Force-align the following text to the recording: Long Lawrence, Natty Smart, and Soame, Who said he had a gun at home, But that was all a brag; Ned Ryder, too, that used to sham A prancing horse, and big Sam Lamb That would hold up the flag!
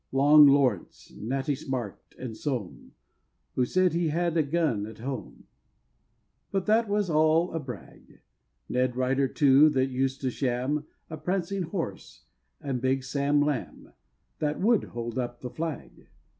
Long 0.11 0.47
Lawrence, 0.47 1.13
Natty 1.15 1.53
Smart, 1.53 2.15
and 2.17 2.33
Soame, 2.35 2.93
Who 3.53 3.65
said 3.65 3.93
he 3.93 4.07
had 4.07 4.35
a 4.35 4.41
gun 4.41 4.87
at 4.87 4.97
home, 4.97 5.43
But 6.51 6.65
that 6.65 6.89
was 6.89 7.07
all 7.07 7.51
a 7.53 7.59
brag; 7.59 8.21
Ned 8.67 8.95
Ryder, 8.95 9.27
too, 9.27 9.69
that 9.69 9.91
used 9.91 10.19
to 10.21 10.31
sham 10.31 10.87
A 11.11 11.17
prancing 11.17 11.61
horse, 11.61 12.25
and 12.59 12.81
big 12.81 13.03
Sam 13.03 13.41
Lamb 13.43 13.93
That 14.39 14.59
would 14.59 14.85
hold 14.85 15.19
up 15.19 15.41
the 15.41 15.51
flag! 15.51 16.07